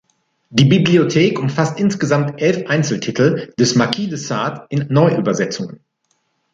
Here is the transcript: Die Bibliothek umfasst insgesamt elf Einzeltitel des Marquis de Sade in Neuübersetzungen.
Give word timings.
Die 0.49 0.65
Bibliothek 0.65 1.37
umfasst 1.37 1.79
insgesamt 1.79 2.41
elf 2.41 2.67
Einzeltitel 2.67 3.53
des 3.59 3.75
Marquis 3.75 4.09
de 4.09 4.17
Sade 4.17 4.65
in 4.69 4.87
Neuübersetzungen. 4.89 5.79